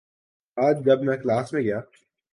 [0.57, 1.79] آج جب میں کلاس میں گیا